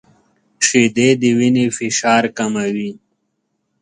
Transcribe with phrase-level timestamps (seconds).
[0.65, 2.91] •شیدې د وینې فشار کموي.